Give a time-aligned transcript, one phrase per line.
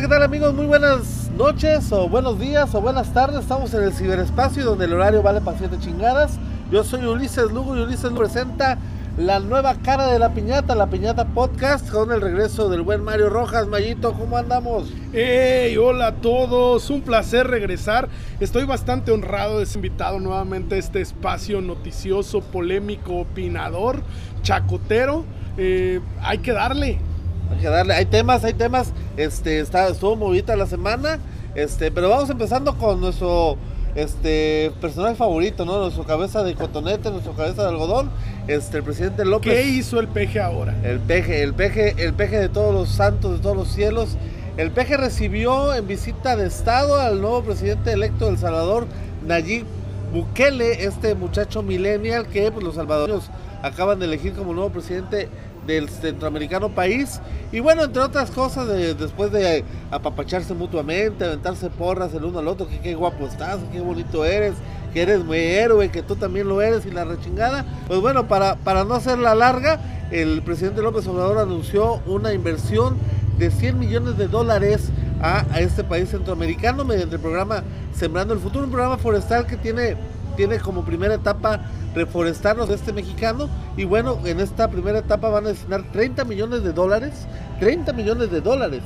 [0.00, 0.54] ¿qué tal amigos?
[0.54, 3.40] Muy buenas noches o buenos días o buenas tardes.
[3.40, 6.38] Estamos en el ciberespacio donde el horario vale para siete chingadas.
[6.70, 8.78] Yo soy Ulises Lugo y Ulises Lugo presenta
[9.16, 13.28] la nueva cara de la piñata, la piñata podcast con el regreso del buen Mario
[13.28, 13.66] Rojas.
[13.66, 14.88] Mayito, ¿cómo andamos?
[15.12, 18.08] Hey, hola a todos, un placer regresar.
[18.38, 24.02] Estoy bastante honrado de ser invitado nuevamente a este espacio noticioso, polémico, opinador,
[24.42, 25.24] chacotero.
[25.56, 27.00] Eh, hay que darle.
[27.50, 28.92] Hay que darle, hay temas, hay temas.
[29.16, 31.18] Este, está, estuvo movida la semana.
[31.54, 33.56] Este, pero vamos empezando con nuestro
[33.94, 35.80] este personaje favorito, ¿no?
[35.80, 38.10] Nuestro cabeza de cotonete, nuestro cabeza de algodón,
[38.46, 39.52] este, el presidente López.
[39.52, 40.76] ¿Qué hizo el peje ahora?
[40.84, 44.16] El peje, el peje, el peje de todos los santos, de todos los cielos.
[44.56, 48.86] El peje recibió en visita de Estado al nuevo presidente electo de El Salvador,
[49.26, 49.64] Nayib
[50.12, 53.30] Bukele, este muchacho millennial que pues, los salvadoreños
[53.62, 55.28] acaban de elegir como nuevo presidente
[55.68, 57.20] del centroamericano país.
[57.52, 62.66] Y bueno, entre otras cosas, después de apapacharse mutuamente, aventarse porras el uno al otro,
[62.66, 64.54] que qué guapo estás, qué bonito eres,
[64.92, 67.64] que eres muy héroe, que tú también lo eres y la rechingada.
[67.86, 69.78] Pues bueno, para, para no hacerla larga,
[70.10, 72.96] el presidente López Obrador anunció una inversión
[73.38, 74.88] de 100 millones de dólares
[75.20, 77.62] a, a este país centroamericano mediante el programa
[77.94, 79.96] Sembrando el Futuro, un programa forestal que tiene,
[80.36, 81.60] tiene como primera etapa
[81.98, 83.48] reforestarnos de este mexicano.
[83.76, 87.26] Y bueno, en esta primera etapa van a destinar 30 millones de dólares,
[87.60, 88.82] 30 millones de dólares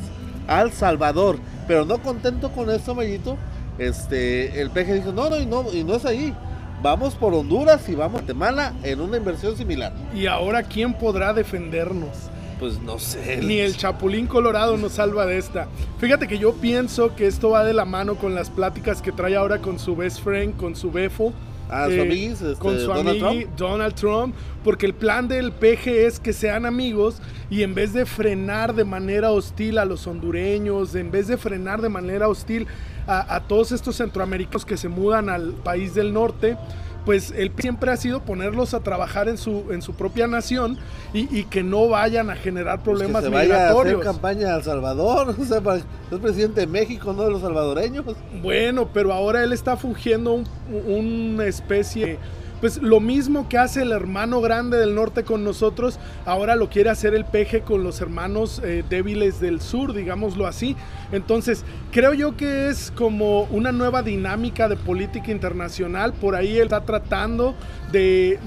[0.49, 1.39] al Salvador.
[1.69, 3.37] Pero no contento con esto, Mayito,
[3.79, 6.35] este, el peje dijo, no, no, y no, y no es ahí.
[6.83, 9.93] Vamos por Honduras y vamos a Guatemala en una inversión similar.
[10.15, 12.33] ¿Y ahora quién podrá defendernos?
[12.59, 13.41] Pues no sé.
[13.43, 15.69] Ni el Chapulín Colorado nos salva de esta.
[15.99, 19.37] Fíjate que yo pienso que esto va de la mano con las pláticas que trae
[19.37, 21.33] ahora con su best friend, con su befo,
[21.75, 26.21] Ah, su eh, este, con su amigo Donald Trump, porque el plan del PG es
[26.21, 31.11] que sean amigos y en vez de frenar de manera hostil a los hondureños, en
[31.11, 32.67] vez de frenar de manera hostil
[33.07, 36.59] a, a todos estos centroamericanos que se mudan al país del norte,
[37.05, 40.79] pues él siempre ha sido ponerlos a trabajar en su, en su propia nación
[41.13, 43.85] y, que no vayan a generar problemas pues que se migratorios.
[43.85, 47.43] Vaya a hacer campaña al Salvador, o sea, es presidente de México, no de los
[47.43, 48.05] salvadoreños.
[48.41, 50.47] Bueno, pero ahora él está fungiendo un,
[50.87, 52.19] una especie
[52.63, 56.91] pues lo mismo que hace el hermano grande del norte con nosotros, ahora lo quiere
[56.91, 60.77] hacer el peje con los hermanos eh, débiles del sur, digámoslo así.
[61.11, 66.13] Entonces, creo yo que es como una nueva dinámica de política internacional.
[66.13, 67.57] Por ahí él está tratando
[67.91, 68.39] de,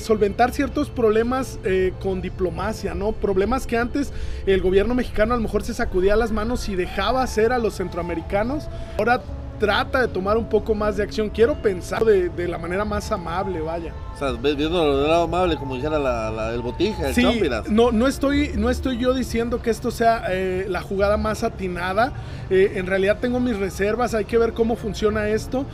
[0.00, 3.12] solventar ciertos problemas eh, con diplomacia, ¿no?
[3.12, 4.12] Problemas que antes
[4.44, 7.74] el gobierno mexicano a lo mejor se sacudía las manos y dejaba hacer a los
[7.76, 8.68] centroamericanos.
[8.98, 9.22] Ahora
[9.58, 11.28] trata de tomar un poco más de acción.
[11.30, 13.92] Quiero pensar de, la manera más amable, vaya.
[14.14, 18.06] O sea, viendo del lado amable, como dijera la, el botija, el sí, no, no
[18.06, 22.12] estoy, no estoy yo diciendo que esto sea eh, la jugada más atinada.
[22.50, 25.66] Eh, en realidad tengo mis reservas, hay que ver cómo funciona esto.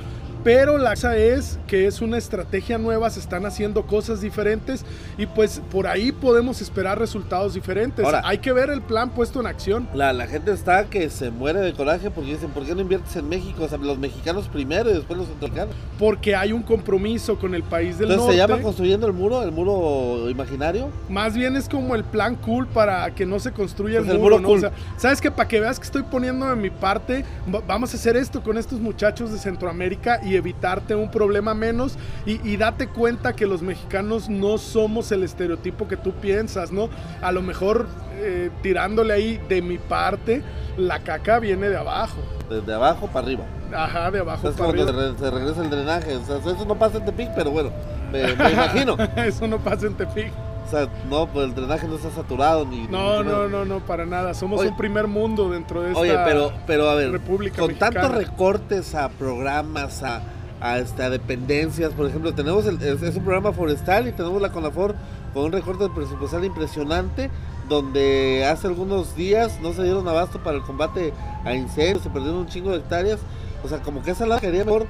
[0.45, 4.85] Pero la cosa es que es una estrategia nueva, se están haciendo cosas diferentes
[5.17, 8.05] y pues por ahí podemos esperar resultados diferentes.
[8.05, 9.89] Ahora, Hay que ver el plan puesto en acción.
[9.95, 13.15] La, la gente está que se muere de coraje porque dicen, ¿por qué no inviertes
[13.17, 13.65] en México?
[13.65, 15.75] O sea, los mexicanos primero y después los centroamericanos.
[15.99, 18.43] Porque hay un compromiso con el país del Entonces, norte.
[18.43, 20.89] ¿Se llama construyendo el muro, el muro imaginario?
[21.09, 24.37] Más bien es como el plan cool para que no se construya el, pues muro.
[24.37, 24.71] El muro cool.
[24.97, 27.25] Sabes que para que veas que estoy poniendo de mi parte,
[27.67, 32.57] vamos a hacer esto con estos muchachos de Centroamérica y evitarte un problema menos y,
[32.57, 36.89] date cuenta que los mexicanos no somos el estereotipo que tú piensas, ¿no?
[37.21, 37.89] A lo mejor
[38.19, 40.43] eh, tirándole ahí de mi parte,
[40.77, 42.21] la caca viene de abajo.
[42.49, 43.45] Desde abajo para arriba.
[43.75, 45.15] Ajá, de abajo para arriba.
[45.19, 46.17] Se, regresa el drenaje.
[46.17, 47.71] O sea, eso no pasa en Tepic, pero bueno,
[48.13, 48.97] me, imagino.
[49.17, 50.33] eso no pasa en Tepic.
[50.73, 52.87] Sea, no, pues el drenaje no está saturado ni.
[52.89, 54.35] No, no, no, no, para nada.
[54.35, 58.11] Somos un primer mundo dentro de esta Oye, pero, pero a ver, República con tantos
[58.11, 60.23] recortes a programas, a
[60.63, 61.93] a, este, dependencias.
[61.93, 64.95] Por ejemplo, tenemos el, es, un programa forestal y tenemos la CONAFOR
[65.35, 67.31] con un recorte presupuestal impresionante,
[67.69, 71.13] donde hace algunos días no se dieron abasto para el combate
[71.45, 73.19] a incendios, se perdieron un chingo de hectáreas.
[73.65, 74.87] O sea, como que esa la quería mejor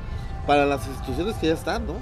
[0.46, 1.94] para las instituciones que ya están, ¿no?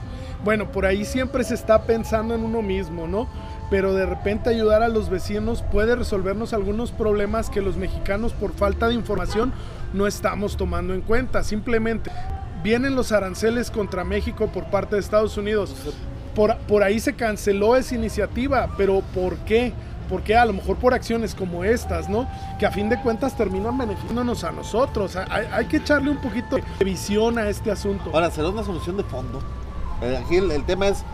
[0.45, 3.29] Bueno, por ahí siempre se está pensando en uno mismo, ¿no?
[3.71, 8.53] Pero de repente ayudar a los vecinos puede resolvernos algunos problemas que los mexicanos por
[8.53, 9.53] falta de información
[9.93, 11.45] no estamos tomando en cuenta.
[11.45, 12.11] Simplemente
[12.63, 15.75] vienen los aranceles contra México por parte de Estados Unidos.
[16.35, 19.73] Por, por ahí se canceló esa iniciativa, pero ¿por qué?
[20.09, 22.29] Porque a lo mejor por acciones como estas, ¿no?
[22.59, 25.17] Que a fin de cuentas terminan beneficiándonos a nosotros.
[25.17, 28.11] Hay, que echarle un poquito de visión a este asunto.
[28.13, 29.41] Ahora, ¿será una solución de fondo?
[30.03, 31.05] Eh, aquí el, tema es,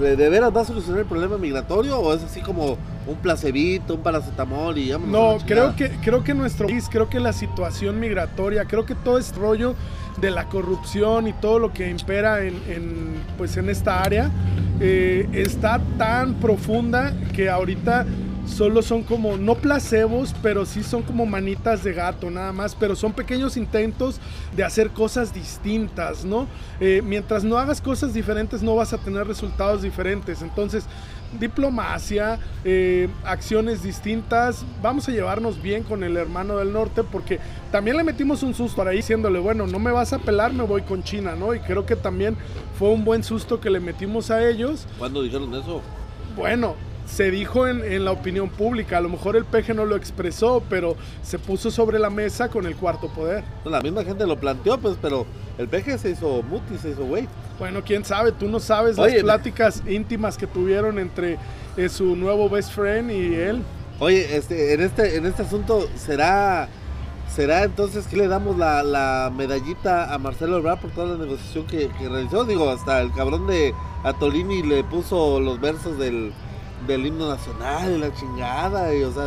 [0.00, 2.76] ¿De, de veras va a solucionar el problema migratorio o es así como
[3.06, 7.32] un placebito, un paracetamol y No, creo que, creo que nuestro país, creo que la
[7.32, 9.74] situación migratoria, creo que todo este rollo
[10.20, 14.30] de la corrupción y todo lo que impera en, en, pues en esta área
[14.80, 18.06] eh, está tan profunda que ahorita
[18.46, 22.96] solo son como, no placebos, pero sí son como manitas de gato nada más, pero
[22.96, 24.20] son pequeños intentos
[24.54, 26.46] de hacer cosas distintas, ¿no?
[26.80, 30.84] Eh, mientras no hagas cosas diferentes no vas a tener resultados diferentes, entonces
[31.38, 34.64] diplomacia, eh, acciones distintas.
[34.82, 37.40] Vamos a llevarnos bien con el hermano del norte porque
[37.72, 40.82] también le metimos un susto ahí diciéndole, bueno, no me vas a pelar, me voy
[40.82, 41.54] con China, ¿no?
[41.54, 42.36] Y creo que también
[42.78, 44.86] fue un buen susto que le metimos a ellos.
[44.98, 45.82] ¿Cuándo dijeron eso?
[46.36, 46.76] Bueno,
[47.06, 50.62] se dijo en, en la opinión pública, a lo mejor el peje no lo expresó,
[50.68, 53.44] pero se puso sobre la mesa con el cuarto poder.
[53.62, 55.24] Pues la misma gente lo planteó, pues, pero
[55.56, 57.28] el peje se hizo muti, se hizo güey.
[57.58, 61.38] Bueno, quién sabe, tú no sabes Oye, las pláticas íntimas que tuvieron entre
[61.76, 63.62] eh, su nuevo best friend y él.
[63.98, 66.68] Oye, este, en este, en este asunto, ¿será,
[67.34, 71.66] será entonces que le damos la, la medallita a Marcelo Ebrard por toda la negociación
[71.66, 72.44] que, que realizó?
[72.44, 73.72] Digo, hasta el cabrón de
[74.04, 76.34] Atolini le puso los versos del,
[76.86, 79.26] del himno nacional y la chingada, y o sea...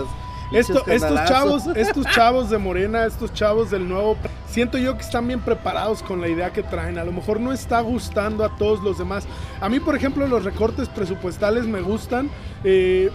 [0.52, 4.18] Esto- estos chavos, estos chavos de Morena, estos chavos del nuevo,
[4.48, 6.98] siento yo que están bien preparados con la idea que traen.
[6.98, 9.28] A lo mejor no está gustando a todos los demás.
[9.62, 12.32] A mí, por ejemplo, los recortes presupuestales me gustan.
[12.64, 13.12] Eh,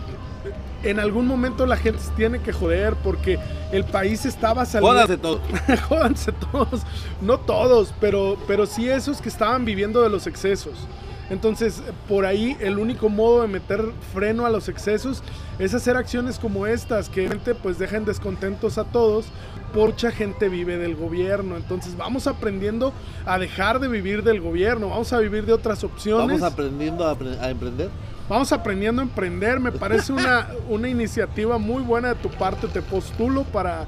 [0.84, 3.40] en algún momento la gente se tiene que joder porque
[3.72, 4.92] el país estaba saliendo.
[4.92, 5.40] Jódanse todo.
[5.88, 6.82] Jódanse todos,
[7.20, 10.74] no todos, pero, pero sí esos que estaban viviendo de los excesos.
[11.30, 13.82] Entonces, por ahí el único modo de meter
[14.12, 15.22] freno a los excesos
[15.58, 19.26] es hacer acciones como estas, que gente pues dejen descontentos a todos,
[19.74, 21.56] mucha gente vive del gobierno.
[21.56, 22.92] Entonces, vamos aprendiendo
[23.26, 26.40] a dejar de vivir del gobierno, vamos a vivir de otras opciones.
[26.40, 27.90] Vamos aprendiendo a, a emprender.
[28.28, 32.82] Vamos aprendiendo a emprender, me parece una, una iniciativa muy buena de tu parte, te
[32.82, 33.84] postulo para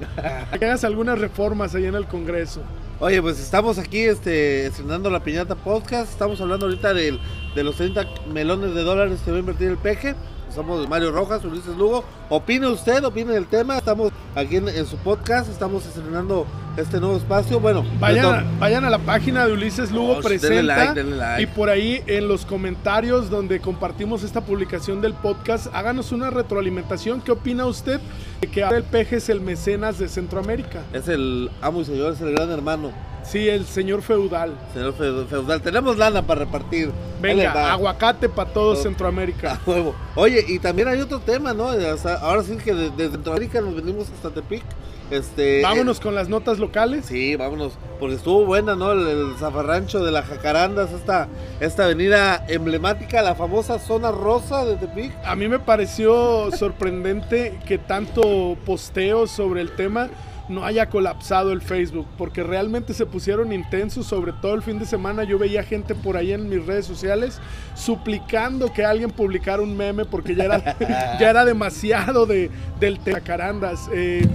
[0.57, 2.61] que hagas algunas reformas ahí en el Congreso.
[2.99, 6.11] Oye, pues estamos aquí este, estrenando la Piñata Podcast.
[6.11, 7.19] Estamos hablando ahorita del-
[7.53, 10.15] de los 30 melones de dólares que va a invertir el peje.
[10.53, 12.03] Somos Mario Rojas, Ulises Lugo.
[12.29, 13.77] Opine usted, opine del tema.
[13.77, 15.49] Estamos aquí en, en su podcast.
[15.51, 16.45] Estamos estrenando
[16.77, 17.59] este nuevo espacio.
[17.59, 21.15] Bueno, Vayan a, vayan a la página de Ulises Lugo Oh, denle Presenta like, denle
[21.17, 21.43] like.
[21.43, 27.21] y por ahí en los comentarios donde compartimos esta publicación del podcast, háganos una retroalimentación.
[27.21, 27.99] ¿Qué opina usted
[28.41, 30.81] de que ahora el peje es el mecenas de Centroamérica?
[30.93, 32.91] es el amo y señor, es el gran hermano,
[33.29, 34.53] Sí, el señor feudal.
[34.73, 35.61] señor fe- feudal.
[35.61, 36.91] Tenemos lana para repartir.
[37.21, 38.75] Venga, aguacate para todo.
[38.75, 39.59] Centroamérica.
[39.65, 39.93] A huevo.
[40.15, 41.65] Oye, y también hay otro tema, ¿no?
[41.65, 44.63] O sea, ahora sí que de- desde Centroamérica nos venimos hasta Tepic.
[45.09, 47.05] Este, Vámonos con las notas locales.
[47.05, 48.91] Sí, vámonos, porque estuvo buena, ¿no?
[48.91, 51.29] El, el zafarrancho de la Jacarandas, esta,
[51.61, 55.13] esta avenida emblemática, la famosa zona rosa de Tepic.
[55.25, 60.09] A mí me pareció sorprendente que tanto posteo sobre el tema
[60.49, 64.85] no haya colapsado el Facebook, porque realmente se pusieron intensos, sobre todo el fin de
[64.85, 67.39] semana yo veía gente por ahí en mis redes sociales
[67.75, 70.77] suplicando que alguien publicara un meme porque ya era,
[71.19, 72.49] ya era demasiado de,
[72.79, 73.89] del tema Carandas.
[73.93, 74.27] Eh,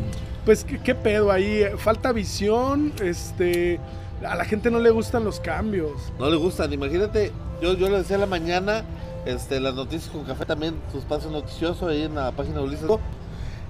[0.44, 3.78] pues ¿qué, qué pedo ahí, falta visión, este,
[4.26, 6.12] a la gente no le gustan los cambios.
[6.18, 8.82] No le gustan, imagínate, yo, yo le decía a la mañana,
[9.24, 12.90] este, las noticias con café también, su espacio noticioso ahí en la página de Ulises.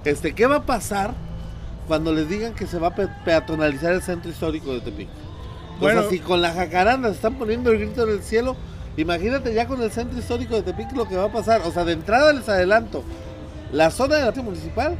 [0.03, 1.13] Este, ¿qué va a pasar
[1.87, 5.07] cuando les digan que se va a pe- peatonalizar el centro histórico de Tepic?
[5.79, 6.01] Pues Bueno.
[6.07, 8.55] así con la jacaranda están poniendo el grito en el cielo.
[8.95, 11.61] Imagínate ya con el centro histórico de Tepic lo que va a pasar.
[11.65, 13.03] O sea, de entrada les adelanto.
[13.71, 14.95] La zona de la municipal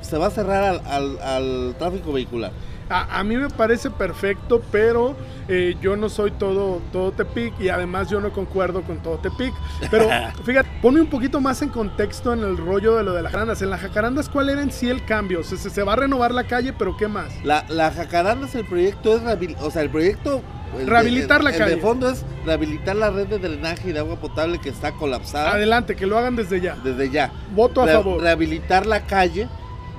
[0.00, 2.50] se va a cerrar al, al- al tráfico vehicular.
[2.88, 5.16] A, a mí me parece perfecto, pero
[5.48, 9.52] eh, yo no soy todo, todo Tepic y además yo no concuerdo con todo Tepic.
[9.90, 10.08] Pero
[10.44, 13.62] fíjate, ponme un poquito más en contexto en el rollo de lo de las jacarandas.
[13.62, 15.42] En las jacarandas, ¿cuál era en sí el cambio?
[15.42, 17.26] Se, se, se va a renovar la calle, pero ¿qué más?
[17.44, 19.22] La, la Jacarandas, el proyecto es
[19.60, 20.42] o sea, el proyecto
[20.74, 21.74] el de- Rehabilitar la el calle.
[21.76, 25.52] de fondo es rehabilitar la red de drenaje y de agua potable que está colapsada
[25.52, 26.76] Adelante, que lo hagan desde ya.
[26.84, 27.32] desde ya.
[27.52, 28.20] Voto a Re- favor.
[28.20, 29.48] Rehabilitar la calle,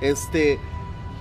[0.00, 0.58] este,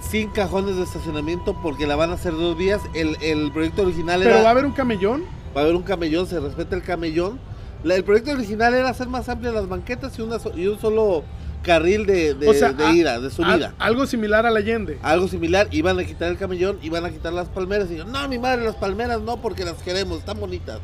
[0.02, 2.82] sin cajones de estacionamiento porque la van a hacer dos días.
[2.94, 5.24] El, el proyecto original Pero era va a haber un camellón.
[5.56, 7.40] va a haber un camellón, se respeta el camellón.
[7.84, 11.24] La- el proyecto original era hacer más amplias las banquetas y, una y un solo
[11.64, 13.74] carril de, de, o sea, de a- ida, de subida.
[13.78, 14.98] a- algo similar al Allende.
[15.04, 17.90] Algo similar, iban a quitar el camellón, iban a quitar las palmeras.
[17.92, 20.80] Y yo, no, mi madre, las palmeras no, porque las queremos, están bonitas.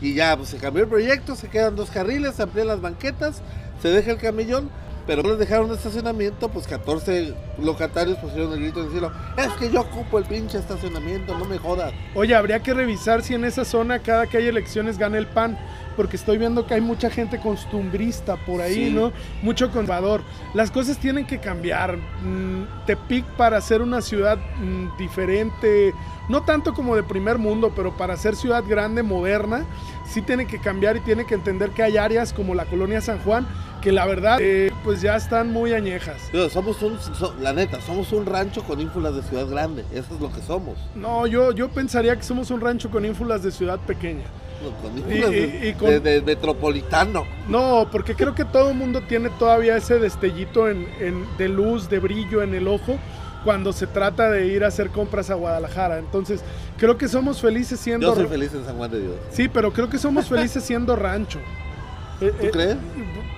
[0.00, 3.42] Y ya, pues se cambió el proyecto, se quedan dos carriles, se amplían las banquetas,
[3.82, 4.70] se deja el camellón,
[5.08, 9.10] pero no dejaron estacionamiento, pues 14 locatarios pusieron el grito en el cielo.
[9.38, 11.94] Es que yo ocupo el pinche estacionamiento, no me jodas.
[12.14, 15.58] Oye, habría que revisar si en esa zona cada que hay elecciones gana el PAN.
[15.98, 18.90] Porque estoy viendo que hay mucha gente costumbrista por ahí, Sí.
[18.94, 19.12] ¿no?
[19.42, 20.22] Mucho conservador.
[20.54, 21.96] Las cosas tienen que cambiar.
[22.22, 25.92] Mm, Tepic para ser una ciudad mm, diferente,
[26.28, 29.66] no tanto como de primer mundo, pero para ser ciudad grande, moderna,
[30.06, 33.18] sí tiene que cambiar y tiene que entender que hay áreas como la colonia San
[33.18, 33.44] Juan
[33.82, 36.16] que la verdad eh, pues ya están muy añejas.
[36.52, 39.84] Somos un, so- la neta, somos un rancho con ínfulas de ciudad grande.
[39.92, 40.76] Eso es lo que somos.
[40.94, 44.24] No, yo, yo pensaría que somos un rancho con ínfulas de ciudad pequeña.
[45.08, 47.24] Y- de, y- y con- de- de metropolitano.
[47.48, 51.88] No, porque creo que todo el mundo tiene todavía ese destellito en, en- de luz,
[51.88, 52.98] de brillo en el ojo
[53.44, 55.98] cuando se trata de ir a hacer compras a Guadalajara.
[55.98, 56.42] Entonces,
[56.76, 58.08] creo que somos felices siendo...
[58.08, 59.14] Yo soy feliz en San Juan de Dios.
[59.30, 61.38] Sí, pero creo que somos felices siendo rancho.
[62.20, 62.76] Eh, ¿Tú eh, crees?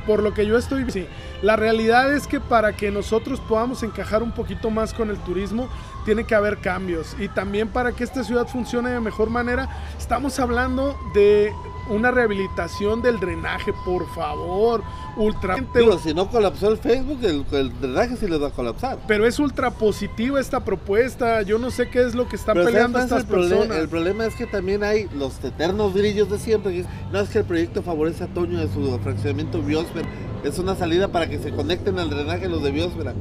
[0.07, 0.91] Por lo que yo estoy...
[0.91, 1.07] Sí.
[1.43, 5.69] La realidad es que para que nosotros podamos encajar un poquito más con el turismo,
[6.05, 7.17] tiene que haber cambios.
[7.19, 9.69] Y también para que esta ciudad funcione de mejor manera,
[9.99, 11.53] estamos hablando de
[11.89, 14.83] una rehabilitación del drenaje, por favor.
[15.17, 15.57] Ultra...
[15.75, 18.99] Digo, si no colapsó el Facebook, el, el drenaje sí les va a colapsar.
[19.09, 21.43] Pero es ultra positiva esta propuesta.
[21.43, 23.79] Yo no sé qué es lo que están Pero ¿sabes peleando estas el, personas.
[23.79, 26.73] el problema es que también hay los eternos grillos de siempre.
[26.73, 30.09] Que no es que el proyecto favorece a Toño de su fraccionamiento biosfera.
[30.45, 33.15] Es una salida para que se conecten al drenaje los de biosfera.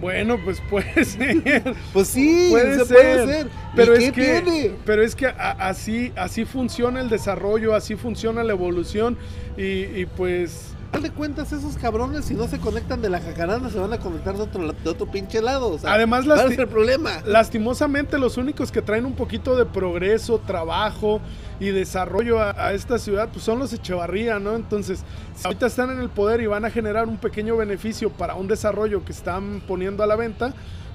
[0.00, 1.74] Bueno, pues puede ser.
[1.92, 3.46] Pues sí, Puede se ser, puede ser.
[3.74, 4.70] Pero ¿Y es qué que, tiene?
[4.84, 9.16] pero es que así, así funciona el desarrollo, así funciona la evolución
[9.56, 9.62] y,
[10.00, 13.78] y pues Al de cuentas, esos cabrones, si no se conectan de la jacaranda, se
[13.78, 15.68] van a conectar de otro, de otro pinche lado.
[15.70, 17.10] O sea, Además, ¿cuál lasti- es el problema?
[17.24, 21.20] lastimosamente los únicos que traen un poquito de progreso, trabajo
[21.60, 24.54] y desarrollo a, a esta ciudad pues son los Echevarría, ¿no?
[24.56, 25.04] Entonces,
[25.36, 28.46] si ahorita están en el poder y van a generar un pequeño beneficio para un
[28.48, 30.52] desarrollo que están poniendo a la venta,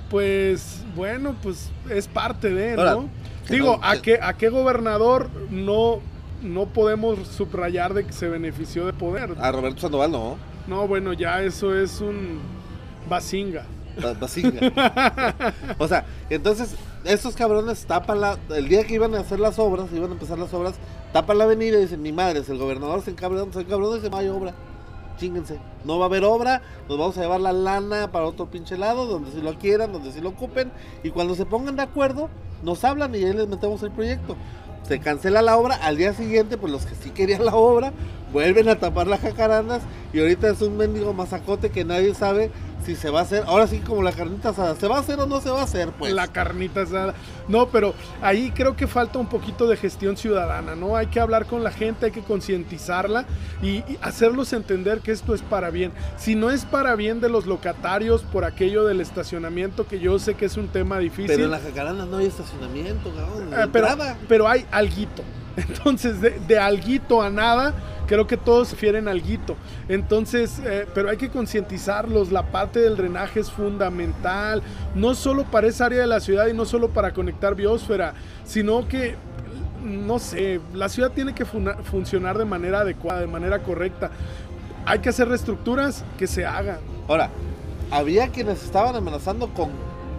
[0.10, 3.10] pues bueno, pues es parte de, ¿no?
[3.50, 6.00] Digo, no- ¿a qué, ¿a qué gobernador no,
[6.44, 9.36] no podemos subrayar de que se benefició de poder?
[9.40, 10.38] A Roberto Sandoval no.
[10.68, 12.40] No, bueno, ya eso es un
[13.10, 13.66] basinga.
[14.02, 14.72] Ba- Basinga.
[15.78, 18.38] o sea, entonces estos cabrones tapan la.
[18.50, 20.76] El día que iban a hacer las obras, iban a empezar las obras,
[21.12, 24.00] tapan la avenida y dicen: Mi madre, si el gobernador se encabrona, se encabrona y
[24.00, 24.54] dice: No hay obra.
[25.20, 25.60] Chinguense.
[25.86, 29.06] No va a haber obra, nos vamos a llevar la lana para otro pinche lado,
[29.06, 30.72] donde si lo quieran, donde si lo ocupen.
[31.04, 32.30] Y cuando se pongan de acuerdo,
[32.64, 34.36] nos hablan y ahí les metemos el proyecto.
[34.94, 37.94] Se cancela la obra, al día siguiente, pues los que sí querían la obra,
[38.32, 39.82] vuelven a tapar las jacarandas
[40.14, 42.52] y ahorita es un mendigo mazacote que nadie sabe
[42.84, 43.44] si se va a hacer.
[43.48, 45.64] Ahora sí, como la carnita asada, ¿se va a hacer o no se va a
[45.64, 45.92] hacer?
[45.92, 47.14] Pues La carnita asada.
[47.48, 50.96] No, pero ahí creo que falta un poquito de gestión ciudadana, ¿no?
[50.96, 53.26] Hay que hablar con la gente, hay que concientizarla
[53.62, 55.92] y, y hacerlos entender que esto es para bien.
[56.18, 60.36] Si no es para bien de los locatarios por aquello del estacionamiento, que yo sé
[60.36, 61.28] que es un tema difícil.
[61.28, 63.54] pero en las jacarandas no hay estacionamiento, cabrón.
[63.54, 63.88] Eh, pero,
[64.28, 65.24] pero hay alguito.
[65.58, 67.74] Entonces, de, de alguito a nada,
[68.08, 69.56] creo que todos se fieren alguito.
[69.88, 72.32] Entonces, eh, pero hay que concientizarlos.
[72.32, 74.62] La parte del drenaje es fundamental,
[74.96, 78.88] no solo para esa área de la ciudad y no solo para conectar biosfera, sino
[78.88, 79.16] que,
[79.84, 84.12] no sé, la ciudad tiene que funcionar de manera adecuada, de manera correcta.
[84.86, 86.80] Hay que hacer reestructuras que se hagan.
[87.08, 87.30] Ahora,
[87.90, 89.72] había quienes estaban amenazando con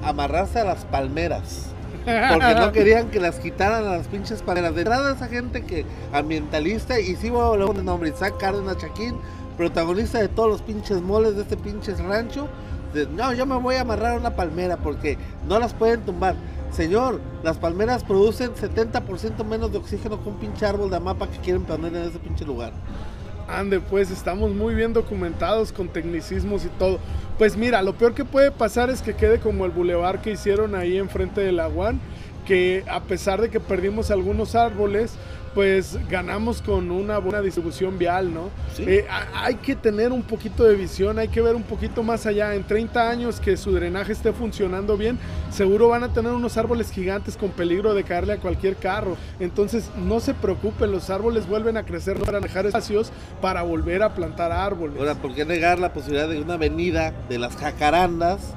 [0.02, 1.73] amarrarse a las palmeras.
[2.04, 4.74] Porque no querían que las quitaran a las pinches palmeras.
[4.74, 8.76] De entrada esa gente que ambientalista, y sí voy a hablar de nombre, Isaac Cárdenas
[8.76, 9.16] Chaquín,
[9.56, 12.48] protagonista de todos los pinches moles de este pinches rancho.
[12.92, 15.16] de, no, yo me voy a amarrar a una palmera porque
[15.48, 16.36] no las pueden tumbar.
[16.70, 21.38] Señor, las palmeras producen 70% menos de oxígeno que un pinche árbol de amapa que
[21.38, 22.72] quieren poner en ese pinche lugar.
[23.48, 26.98] Ande, pues estamos muy bien documentados con tecnicismos y todo.
[27.38, 30.76] Pues mira, lo peor que puede pasar es que quede como el bulevar que hicieron
[30.76, 31.66] ahí enfrente de la
[32.46, 35.14] que a pesar de que perdimos algunos árboles,
[35.54, 38.50] pues ganamos con una buena distribución vial, ¿no?
[38.74, 38.84] Sí.
[38.86, 42.54] Eh, hay que tener un poquito de visión, hay que ver un poquito más allá.
[42.54, 45.18] En 30 años que su drenaje esté funcionando bien,
[45.50, 49.16] seguro van a tener unos árboles gigantes con peligro de caerle a cualquier carro.
[49.38, 53.62] Entonces, no se preocupen, los árboles vuelven a crecer, no van a dejar espacios para
[53.62, 54.98] volver a plantar árboles.
[54.98, 58.54] Ahora, ¿por qué negar la posibilidad de una avenida de las jacarandas?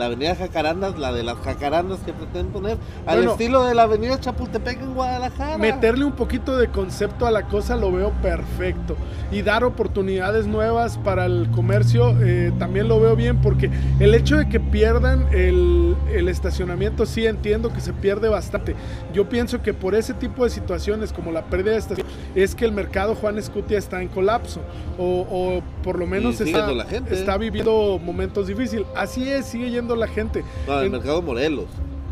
[0.00, 3.32] La avenida Jacarandas, la de las jacarandas que pretenden poner, al Bueno.
[3.32, 5.58] estilo de la avenida Chapultepec en Guadalajara.
[5.58, 8.96] Meterle un poquito de concepto a la cosa lo veo perfecto.
[9.30, 14.38] Y dar oportunidades nuevas para el comercio eh, también lo veo bien porque el hecho
[14.38, 18.74] de que pierdan el, el estacionamiento sí entiendo que se pierde bastante.
[19.12, 22.00] Yo pienso que por ese tipo de situaciones como la pérdida de estacionamiento
[22.34, 24.60] es que el mercado Juan Escutia está en colapso
[24.98, 27.12] o, o por lo menos está, la gente.
[27.14, 28.86] está viviendo momentos difíciles.
[28.96, 30.44] Así es, sigue yendo la gente.
[30.66, 31.66] No, el En- mercado Morelos.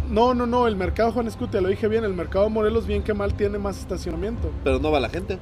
[0.09, 3.15] no, no, no, el mercado Juan Escutia, lo dije bien, el mercado Morelos bien que
[3.15, 4.51] mal tiene más estacionamiento.
[4.65, 5.39] Pero no va la gente.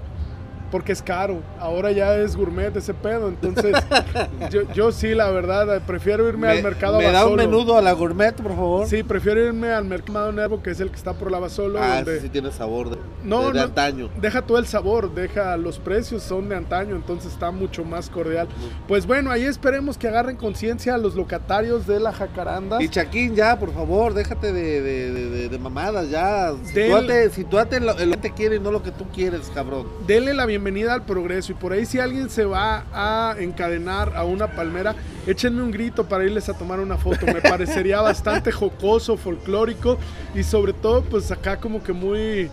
[0.70, 1.40] Porque es caro.
[1.60, 3.28] Ahora ya es gourmet ese pedo.
[3.28, 3.74] Entonces,
[4.50, 7.92] yo, yo, sí, la verdad, prefiero irme al mercado ¿Me da un menudo a la
[7.92, 8.86] gourmet, por favor?
[8.86, 11.78] Sí, prefiero irme al mercado Nervo, que es el que está por la Basolo.
[11.80, 14.08] Ah, sí tiene sabor de, no, de, antaño.
[14.20, 18.48] Deja todo el sabor, deja los precios, son de antaño, entonces está mucho más cordial.
[18.86, 22.82] Pues bueno, ahí esperemos que agarren conciencia a los locatarios de la jacaranda.
[22.82, 26.52] Y Chaquín, ya, por favor, déjate de, de mamadas, ya.
[26.64, 29.86] Situate, situate en lo, que te quiere y no lo que tú quieres, cabrón.
[30.06, 31.52] Dele la bienvenida al progreso.
[31.52, 34.94] Y por ahí si alguien se va a encadenar a una palmera,
[35.26, 37.26] échenme un grito para irles a tomar una foto.
[37.26, 39.98] Me parecería bastante jocoso, folclórico
[40.34, 42.50] y sobre todo pues acá como que muy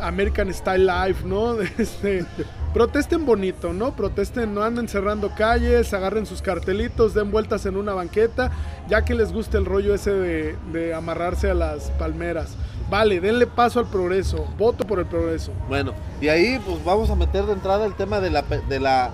[0.00, 1.56] American Style Life, ¿no?
[1.78, 2.24] Este,
[2.72, 3.94] protesten bonito, ¿no?
[3.94, 8.50] Protesten, no anden cerrando calles, agarren sus cartelitos, den vueltas en una banqueta,
[8.88, 12.56] ya que les guste el rollo ese de, de amarrarse a las palmeras.
[12.94, 14.46] Vale, denle paso al progreso.
[14.56, 15.50] Voto por el progreso.
[15.68, 19.10] Bueno, y ahí pues vamos a meter de entrada el tema de la, de la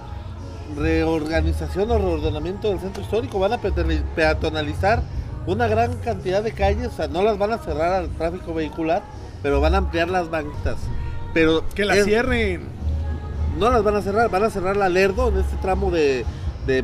[0.76, 3.38] reorganización o reordenamiento del centro histórico.
[3.38, 5.00] Van a peatonalizar
[5.46, 9.02] una gran cantidad de calles, o sea, no las van a cerrar al tráfico vehicular,
[9.42, 10.76] pero van a ampliar las banquitas.
[11.32, 12.64] Pero que las cierren.
[13.58, 16.26] No las van a cerrar, van a cerrar la Lerdo en este tramo de,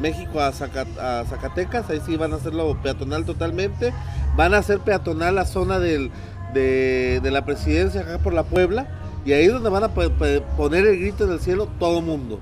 [0.01, 3.93] México a, Zacatecas, ahí sí van a hacerlo peatonal totalmente.
[4.35, 6.11] Van a hacer peatonal la zona del,
[6.53, 8.87] de, la presidencia acá por la Puebla
[9.25, 12.39] y ahí es donde van a poner el grito del cielo todo mundo.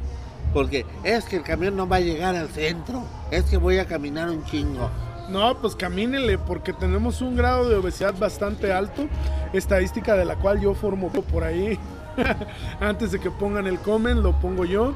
[0.53, 3.87] Porque es que el camión no va a llegar al centro, es que voy a
[3.87, 4.89] caminar un chingo.
[5.29, 9.09] No, pues camínele, porque tenemos un grado de obesidad bastante alto,
[9.53, 11.79] estadística de la cual yo formo por ahí.
[12.81, 14.95] Antes de que pongan el comen, lo pongo yo.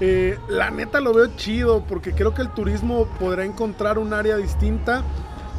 [0.00, 4.36] Eh, la neta lo veo chido, porque creo que el turismo podrá encontrar un área
[4.36, 5.02] distinta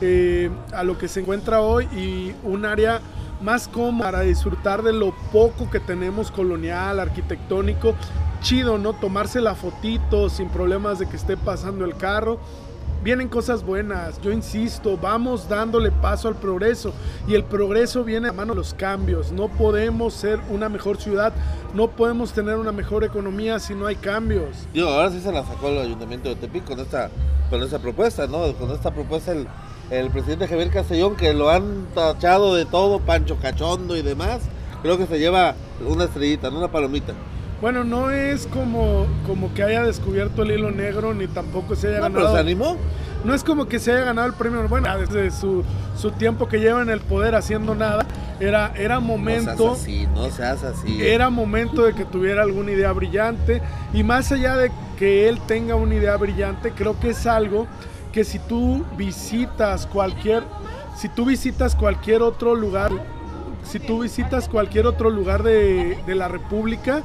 [0.01, 3.01] eh, a lo que se encuentra hoy y un área
[3.41, 7.95] más cómoda para disfrutar de lo poco que tenemos colonial, arquitectónico.
[8.41, 8.93] Chido, ¿no?
[8.93, 12.39] Tomarse la fotito sin problemas de que esté pasando el carro
[13.03, 16.93] vienen cosas buenas, yo insisto, vamos dándole paso al progreso
[17.27, 21.33] y el progreso viene a mano de los cambios, no podemos ser una mejor ciudad,
[21.73, 24.67] no podemos tener una mejor economía si no hay cambios.
[24.73, 27.09] Yo, ahora sí se la sacó el ayuntamiento de Tepic con esta,
[27.49, 28.53] con esta propuesta, ¿no?
[28.53, 29.47] Con esta propuesta el,
[29.91, 34.39] el presidente Javier Castellón, que lo han tachado de todo, Pancho Cachondo y demás,
[34.81, 36.59] creo que se lleva una estrellita, ¿no?
[36.59, 37.13] una palomita.
[37.59, 41.97] Bueno, no es como, como que haya descubierto el hilo negro, ni tampoco se haya
[41.97, 42.25] no, ganado.
[42.25, 42.77] Pero se animó.
[43.23, 44.67] No es como que se haya ganado el premio.
[44.67, 45.63] Bueno, desde su,
[45.95, 48.07] su tiempo que lleva en el poder haciendo nada,
[48.39, 49.51] era, era momento.
[49.51, 51.03] No seas así, no seas así.
[51.03, 53.61] Era momento de que tuviera alguna idea brillante.
[53.93, 57.67] Y más allá de que él tenga una idea brillante, creo que es algo
[58.11, 60.43] que si tú visitas cualquier.
[60.95, 62.91] Si tú visitas cualquier otro lugar.
[63.63, 67.03] Si tú visitas cualquier otro lugar de, de la República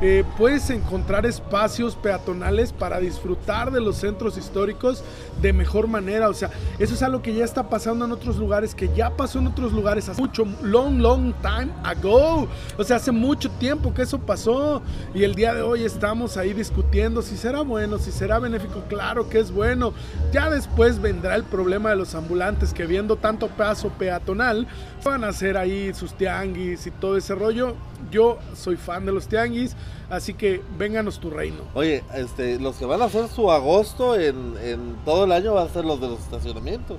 [0.00, 5.02] eh, puedes encontrar espacios peatonales para disfrutar de los centros históricos
[5.40, 6.28] de mejor manera.
[6.28, 9.38] O sea, eso es algo que ya está pasando en otros lugares, que ya pasó
[9.38, 12.46] en otros lugares hace mucho, long, long time ago.
[12.76, 14.82] O sea, hace mucho tiempo que eso pasó.
[15.14, 18.82] Y el día de hoy estamos ahí discutiendo si será bueno, si será benéfico.
[18.88, 19.94] Claro que es bueno.
[20.32, 24.66] Ya después vendrá el problema de los ambulantes que viendo tanto paso peatonal
[25.04, 27.74] van a hacer ahí sus tianguis y todo ese rollo.
[28.10, 29.74] Yo soy fan de los tianguis,
[30.10, 31.62] así que vénganos tu reino.
[31.74, 35.70] Oye, este, los que van a hacer su agosto en, todo el año van a
[35.70, 36.98] ser los de los estacionamientos.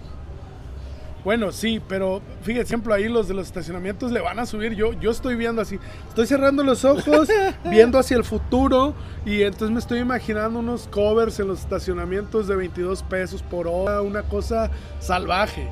[1.24, 4.76] Bueno, sí, pero fíjate, ejemplo, ahí los de los estacionamientos le van a subir.
[4.76, 7.28] Yo, yo estoy viendo así, estoy cerrando los ojos,
[7.66, 8.94] viendo hacia el futuro
[9.26, 14.02] y entonces me estoy imaginando unos covers en los estacionamientos de 22 pesos por hora,
[14.02, 15.68] una cosa salvaje,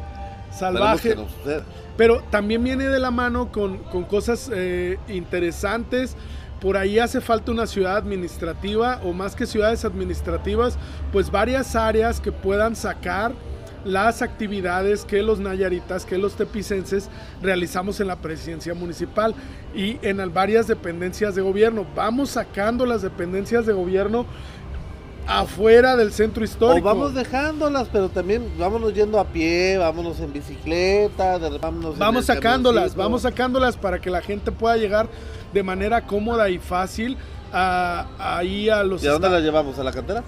[0.52, 1.16] salvaje.
[1.96, 3.78] Pero también viene de la mano con,
[4.10, 6.18] cosas eh, interesantes.
[6.66, 10.80] Por ahí hace falta una ciudad administrativa o más que ciudades administrativas,
[11.12, 13.34] pues varias áreas que puedan sacar
[13.84, 17.08] las actividades que los nayaritas, que los tepicenses
[17.40, 19.36] realizamos en la presidencia municipal
[19.76, 21.86] y en varias dependencias de gobierno.
[21.96, 24.26] Vamos sacando las dependencias de gobierno
[25.28, 26.88] afuera del centro histórico.
[26.88, 32.96] O vamos dejándolas, pero también vámonos yendo a pie, vámonos en bicicleta, vámonos Vamos sacándolas,
[32.96, 35.08] vamos sacándolas para que la gente pueda llegar
[35.54, 37.18] de manera cómoda y fácil
[37.52, 39.04] a, ahí a los...
[39.04, 39.80] ¿Y a dónde la llevamos?
[39.80, 40.24] ¿A la cantera?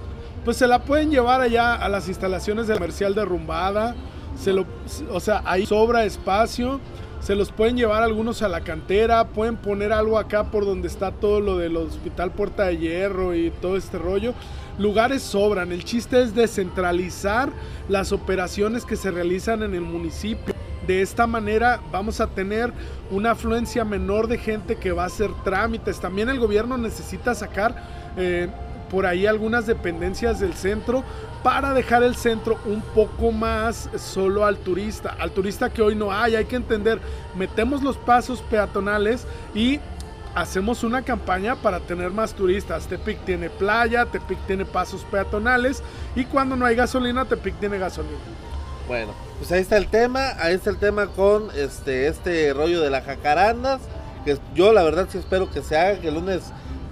[0.46, 3.96] Pues se la pueden llevar allá a las instalaciones de comercial derrumbada,
[4.40, 4.66] se lo,
[5.12, 6.80] o sea, ahí sobra espacio
[7.20, 11.12] se los pueden llevar algunos a la cantera, pueden poner algo acá por donde está
[11.12, 14.34] todo lo del Hospital Puerta de Hierro y todo este rollo.
[14.78, 17.50] Lugares sobran, el chiste es descentralizar
[17.90, 20.54] las operaciones que se realizan en el municipio,
[20.86, 22.72] De esta manera vamos a tener
[23.12, 26.00] una afluencia menor de gente que va a hacer trámites.
[26.00, 27.76] También el gobierno necesita sacar
[28.16, 28.48] eh,
[28.90, 31.04] por ahí algunas dependencias del centro
[31.44, 36.12] para dejar el centro un poco más solo al turista, al turista que hoy no
[36.12, 36.36] hay.
[36.36, 37.00] Hay que entender,
[37.36, 39.80] metemos los pasos peatonales y
[40.38, 42.86] hacemos una campaña para tener más turistas.
[42.86, 45.82] Tepic tiene playa, Tepic tiene pasos peatonales
[46.16, 48.18] y cuando no hay gasolina, Tepic tiene gasolina.
[48.88, 52.92] Bueno, pues ahí está el tema, ahí está el tema con este, este rollo de
[52.92, 53.82] las jacarandas,
[54.24, 56.44] que yo la verdad sí espero que se haga, que el lunes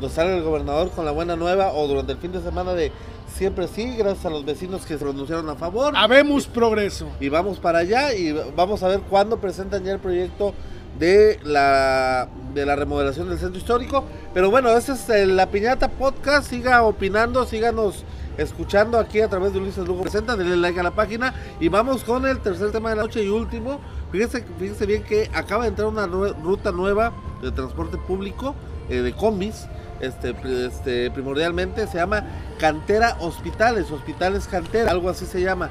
[0.01, 2.91] nos salga el gobernador con la buena nueva o durante el fin de semana de
[3.35, 5.93] siempre sí, gracias a los vecinos que se pronunciaron a favor.
[5.95, 7.07] Habemos progreso.
[7.19, 10.53] Y vamos para allá y vamos a ver cuándo presentan ya el proyecto
[10.99, 14.05] de la, de la remodelación del centro histórico.
[14.33, 16.49] Pero bueno, este es la Piñata Podcast.
[16.49, 18.03] Siga opinando, síganos
[18.37, 20.35] escuchando aquí a través de Ulises Lugo Presenta.
[20.35, 21.33] Denle like a la página.
[21.59, 23.79] Y vamos con el tercer tema de la noche y último.
[24.11, 28.55] Fíjense, fíjense bien que acaba de entrar una ruta nueva de transporte público
[28.89, 29.67] eh, de combis.
[29.99, 32.25] Este, este, primordialmente se llama
[32.59, 35.69] Cantera Hospitales, Hospitales Cantera, algo así se llama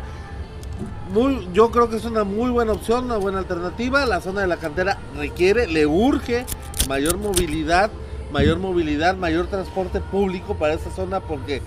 [1.14, 4.04] muy, yo creo que es una muy buena opción, una buena alternativa.
[4.04, 6.44] La zona de la cantera requiere, le urge
[6.88, 7.90] mayor movilidad,
[8.32, 11.62] mayor movilidad, mayor transporte público para esa zona porque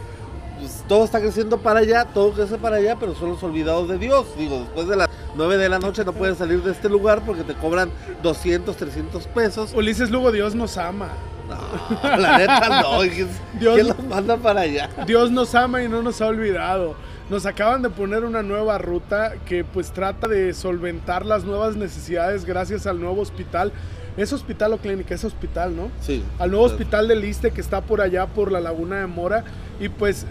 [0.59, 3.97] pues, todo está creciendo para allá, todo crece para allá, pero son los olvidados de
[3.97, 4.27] Dios.
[4.37, 7.43] Digo, después de las 9 de la noche no puedes salir de este lugar porque
[7.43, 7.89] te cobran
[8.23, 9.73] 200, 300 pesos.
[9.73, 11.07] Ulises Lugo, Dios nos ama.
[11.47, 13.01] No, la neta no.
[13.59, 14.89] Dios, ¿Quién los manda para allá?
[15.05, 16.95] Dios nos ama y no nos ha olvidado.
[17.29, 22.45] Nos acaban de poner una nueva ruta que pues trata de solventar las nuevas necesidades
[22.45, 23.73] gracias al nuevo hospital.
[24.15, 25.13] ¿Es hospital o clínica?
[25.13, 25.91] Es hospital, ¿no?
[25.99, 26.23] Sí.
[26.39, 29.43] Al nuevo hospital del Liste que está por allá por la Laguna de Mora.
[29.79, 30.25] Y pues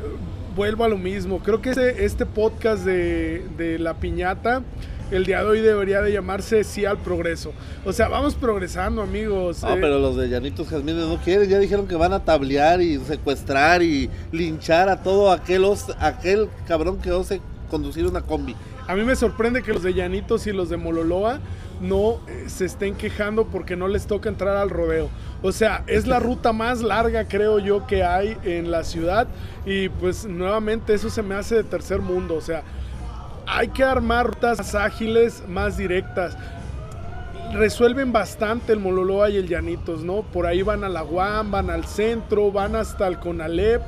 [0.56, 1.40] vuelvo a lo mismo.
[1.40, 4.62] Creo que este, este podcast de, de La Piñata
[5.10, 7.52] el día de hoy debería de llamarse Sí al Progreso.
[7.84, 9.62] O sea, vamos progresando, amigos.
[9.62, 9.78] No, eh.
[9.80, 11.48] pero los de Llanitos Jazmines no quieren.
[11.48, 15.64] Ya dijeron que van a tablear y secuestrar y linchar a todo aquel,
[15.98, 17.40] aquel cabrón que ose
[17.70, 18.54] conducir una combi.
[18.88, 21.40] A mí me sorprende que los de Llanitos y los de Mololoa
[21.80, 25.08] no eh, se estén quejando porque no les toca entrar al rodeo.
[25.42, 29.26] O sea, es la ruta más larga, creo yo, que hay en la ciudad.
[29.64, 32.34] Y pues nuevamente eso se me hace de tercer mundo.
[32.34, 32.62] O sea,
[33.46, 36.36] hay que armar rutas más ágiles, más directas.
[37.52, 40.22] Resuelven bastante el Mololoa y el Llanitos, ¿no?
[40.22, 43.82] Por ahí van a la UAM, van al centro, van hasta el Conalep,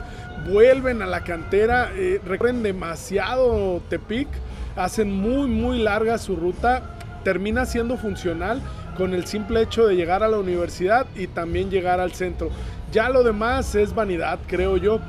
[0.49, 4.29] vuelven a la cantera, eh, recorren demasiado Tepic,
[4.77, 6.94] hacen muy, muy larga su ruta,
[7.25, 8.62] termina siendo funcional
[8.97, 12.51] con el simple hecho de llegar a la universidad y también llegar al centro.
[12.92, 15.01] Ya lo demás es vanidad, creo yo.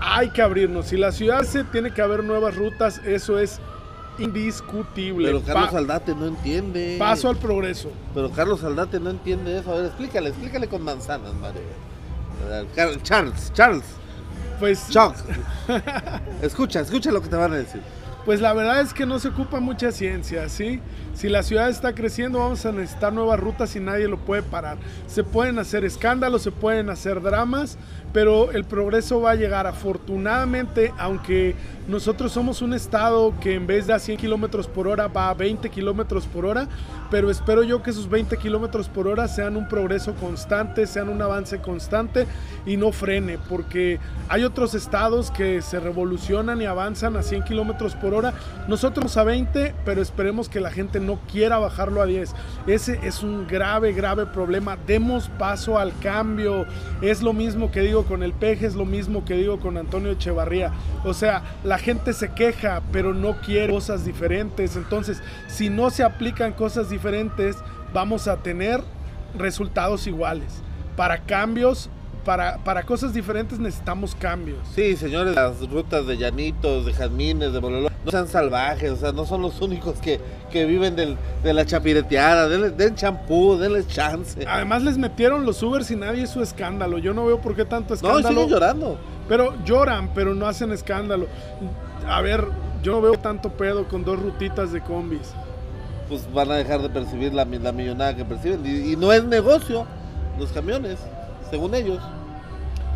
[0.00, 0.86] Hay que abrirnos.
[0.86, 3.60] Si la ciudad se tiene que haber nuevas rutas, eso es
[4.18, 5.26] indiscutible.
[5.26, 6.96] Pero Carlos Aldate no entiende.
[6.98, 7.90] Paso al progreso.
[8.14, 9.72] Pero Carlos Aldate no entiende eso.
[9.72, 11.62] A ver, explícale, explícale con manzanas, Mario.
[13.02, 13.84] Charles, Charles.
[14.58, 14.88] Pues.
[16.42, 17.80] Escucha, escucha lo que te van a decir.
[18.24, 20.80] Pues la verdad es que no se ocupa mucha ciencia, ¿sí?
[21.12, 24.78] Si la ciudad está creciendo, vamos a necesitar nuevas rutas y nadie lo puede parar.
[25.06, 27.76] Se pueden hacer escándalos, se pueden hacer dramas,
[28.14, 29.66] pero el progreso va a llegar.
[29.66, 31.54] Afortunadamente, aunque
[31.88, 35.34] nosotros somos un estado que en vez de a 100 kilómetros por hora va a
[35.34, 36.66] 20 kilómetros por hora,
[37.10, 41.20] pero espero yo que esos 20 kilómetros por hora sean un progreso constante, sean un
[41.20, 42.26] avance constante
[42.64, 47.94] y no frene, porque hay otros estados que se revolucionan y avanzan a 100 kilómetros
[47.96, 48.32] por hora.
[48.66, 52.34] Nosotros a 20, pero esperemos que la gente no quiera bajarlo a 10.
[52.66, 54.78] Ese es un grave, grave problema.
[54.86, 56.64] Demos paso al cambio.
[57.02, 60.10] Es lo mismo que digo con el peje, es lo mismo que digo con Antonio
[60.10, 60.72] Echevarría.
[61.04, 64.76] O sea, la gente se queja, pero no quiere cosas diferentes.
[64.76, 67.56] Entonces, si no se aplican cosas diferentes,
[67.92, 68.80] vamos a tener
[69.36, 70.62] resultados iguales.
[70.96, 71.90] Para cambios
[72.24, 74.58] para, para, cosas diferentes necesitamos cambios.
[74.74, 79.12] Sí, señores, las rutas de llanitos, de jazmines, de bololo, no sean salvajes, o sea,
[79.12, 84.44] no son los únicos que, que viven del, de la chapireteada, den, champú, denles chance.
[84.46, 87.94] Además les metieron los Ubers y nadie hizo escándalo, yo no veo por qué tanto
[87.94, 88.22] escándalo.
[88.22, 88.98] No, siguen llorando.
[89.28, 91.26] Pero lloran, pero no hacen escándalo.
[92.06, 92.46] A ver,
[92.82, 95.32] yo no veo tanto pedo con dos rutitas de combis.
[96.08, 98.60] Pues van a dejar de percibir la, la millonada que perciben.
[98.66, 99.86] y no es negocio
[100.38, 100.98] los camiones,
[101.54, 102.00] según ellos.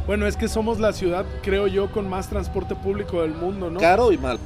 [0.08, 3.78] Bueno, es que somos la ciudad, creo yo, con más transporte público del mundo, ¿no?
[3.78, 4.40] Caro y mal.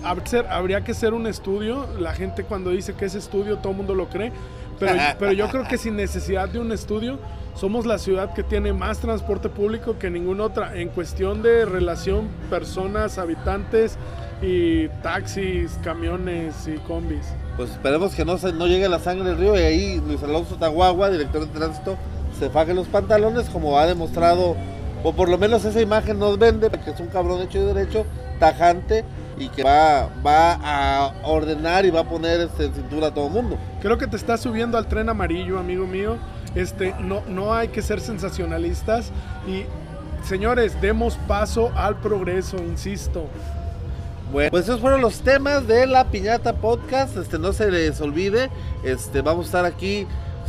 [0.51, 1.87] Habría que ser un estudio.
[1.99, 4.31] La gente cuando dice que es estudio, todo el mundo lo cree.
[4.79, 7.19] Pero, pero yo creo que sin necesidad de un estudio,
[7.55, 12.29] somos la ciudad que tiene más transporte público que ninguna otra en cuestión de relación
[12.51, 13.97] personas, habitantes
[14.43, 17.33] y taxis, camiones y combis.
[17.57, 20.57] pues esperemos que no, se, no llegue la sangre del río y ahí Luis Alonso
[20.57, 21.97] Taguagua, director de tránsito,
[22.39, 24.57] se faje los pantalones como ha demostrado,
[25.05, 28.05] o por lo menos esa imagen nos vende, que es un cabrón hecho y derecho,
[28.39, 29.05] tajante
[29.39, 33.27] y que va, va a ordenar y va a poner este, en cintura a todo
[33.27, 33.59] el mundo.
[33.81, 36.17] Creo que te estás subiendo al tren amarillo, amigo mío.
[36.55, 39.11] Este, no, no hay que ser sensacionalistas
[39.47, 39.65] y
[40.27, 43.27] señores, demos paso al progreso, insisto.
[44.33, 47.17] Bueno, pues esos fueron los temas de la Piñata Podcast.
[47.17, 48.51] Este, no se les olvide,
[48.83, 50.07] este, vamos a estar aquí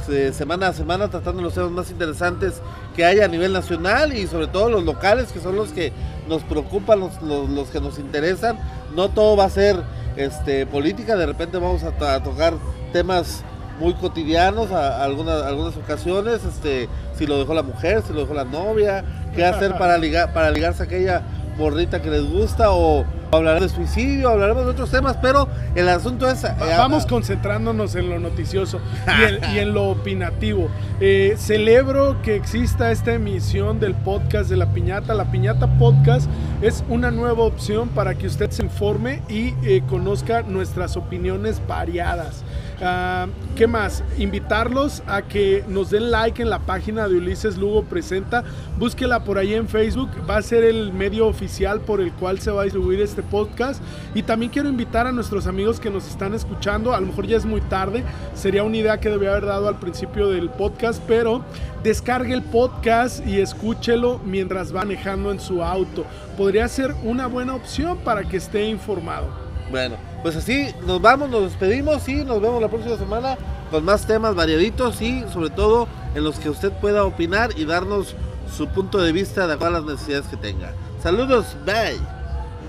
[0.10, 2.62] eh, semana a semana tratando los temas más interesantes
[2.96, 5.92] que hay a nivel nacional y sobre todo los locales, que son los que
[6.28, 8.58] nos preocupan, los, los, que nos interesan.
[8.96, 9.82] No todo va a ser
[10.16, 12.54] este, política, de repente vamos a, a tocar
[12.92, 13.44] temas
[13.80, 16.88] muy cotidianos a, algunas, algunas ocasiones, este,
[17.18, 19.04] si lo dejó la mujer, si lo dejó la novia,
[19.36, 21.22] qué hacer para ligar, para ligarse a aquella
[21.58, 23.06] morrita que les gusta o
[23.38, 26.44] hablaremos de suicidio, hablaremos de otros temas, pero el asunto es...
[26.44, 28.80] Eh, vamos concentrándonos en lo noticioso
[29.54, 30.70] y en, lo opinativo.
[31.00, 35.14] Eh, celebro que exista esta emisión del podcast de La Piñata.
[35.14, 36.30] La Piñata Podcast
[36.62, 42.44] es una nueva opción para que usted se informe y eh, conozca nuestras opiniones variadas.
[42.86, 44.04] Ah, ¿Qué más?
[44.18, 48.44] Invitarlos a que nos den like en la página de Ulises Lugo Presenta.
[48.78, 50.10] Búsquela por ahí en Facebook.
[50.30, 53.82] Va a ser el medio oficial por el cual se va a distribuir este podcast.
[54.14, 56.94] Y también quiero invitar a nuestros amigos que nos están escuchando.
[56.94, 58.04] A lo mejor ya es muy tarde.
[58.34, 61.02] Sería una idea que debía haber dado al principio del podcast.
[61.08, 61.46] Pero
[61.84, 66.06] descargue el podcast y escúchelo mientras va manejando en su auto.
[66.36, 69.28] Podría ser una buena opción para que esté informado.
[69.72, 73.38] Bueno, pues así nos vamos, nos despedimos y nos vemos la próxima semana
[73.70, 78.16] con más temas variaditos y sobre todo en los que usted pueda opinar y darnos
[78.56, 80.74] su punto de vista de acuerdo a las necesidades que tenga.
[81.02, 82.00] Saludos, bye.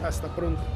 [0.02, 0.73] Hasta pronto.